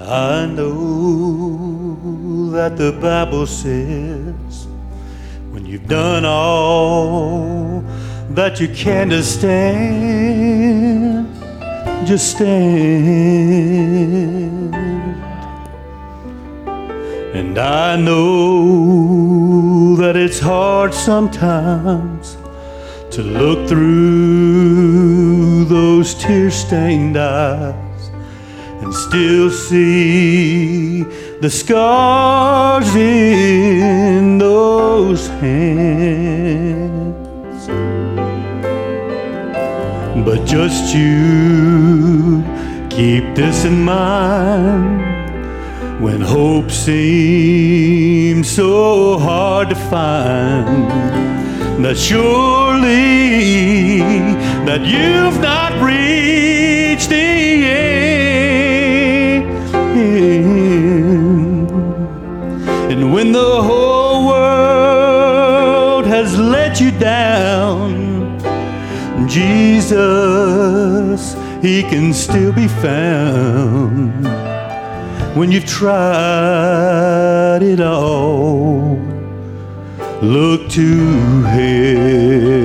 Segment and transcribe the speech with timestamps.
[0.00, 4.66] I know that the Bible says
[5.50, 7.84] when you've done all
[8.30, 11.28] that you can to stand,
[12.06, 12.80] just stand.
[17.34, 22.38] And I know that it's hard sometimes
[23.10, 28.09] to look through those tear stained eyes
[28.82, 31.02] and still see
[31.40, 37.00] the scars in those hands.
[40.24, 42.44] But just you
[42.90, 45.00] keep this in mind
[46.02, 50.88] when hope seems so hard to find.
[51.84, 52.90] That surely
[54.66, 57.89] that you've not reached the end.
[66.70, 68.38] Let you down,
[69.28, 69.96] Jesus,
[71.60, 74.24] He can still be found
[75.36, 76.04] when you've tried
[77.62, 78.96] it all.
[80.22, 82.59] Look to Him.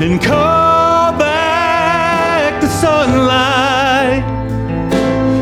[0.00, 4.24] And call back the sunlight.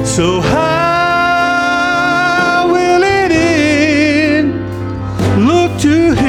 [0.07, 1.89] So how
[2.73, 4.53] will it end?
[5.47, 6.29] Look to him.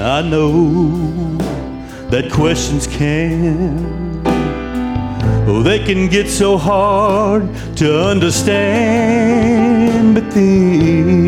[0.00, 1.36] I know
[2.10, 4.04] that questions can
[5.46, 7.46] Oh, they can get so hard
[7.76, 8.54] to understand,
[10.14, 11.23] but then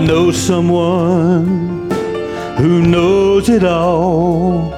[0.00, 1.90] know someone
[2.56, 4.72] who knows it all.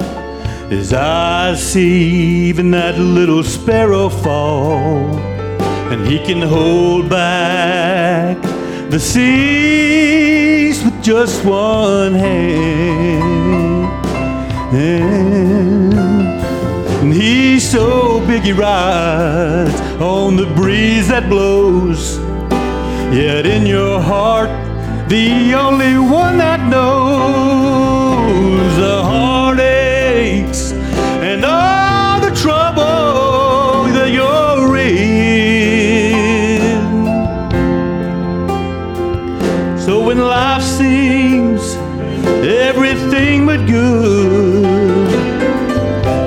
[0.71, 5.05] As I see even that little sparrow fall,
[5.93, 8.41] and he can hold back
[8.91, 13.53] the seas with just one hand.
[14.75, 15.93] And
[17.13, 22.19] he's so big he rides on the breeze that blows.
[23.15, 24.49] Yet in your heart,
[25.09, 30.73] the only one that knows the heartaches
[31.23, 34.93] and all the trouble that you're in.
[39.79, 41.77] So when life seems
[42.45, 45.13] everything but good,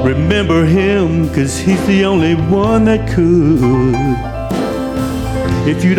[0.06, 3.96] remember him, cause he's the only one that could.
[5.68, 5.98] If you'd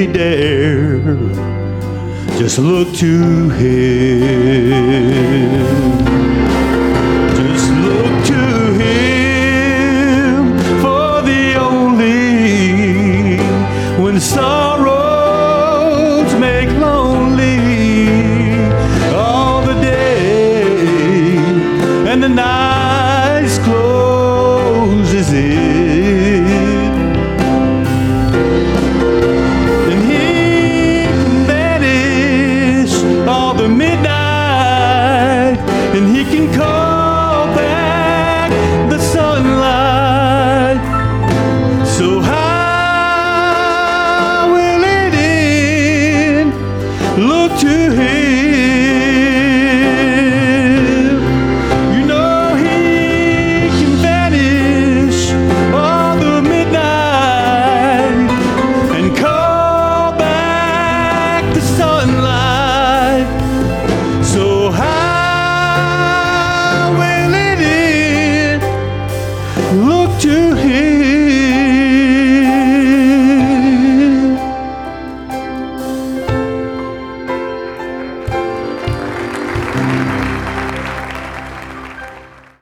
[0.00, 0.98] be dare.
[2.38, 3.70] Just look to Him.
[7.40, 8.42] Just look to
[8.82, 12.16] Him for the only
[14.02, 14.99] when sorrow.